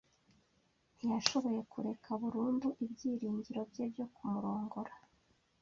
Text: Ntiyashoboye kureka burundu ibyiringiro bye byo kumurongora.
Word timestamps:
Ntiyashoboye 0.97 1.59
kureka 1.71 2.09
burundu 2.21 2.67
ibyiringiro 2.85 3.61
bye 3.69 3.85
byo 3.91 4.05
kumurongora. 4.15 4.93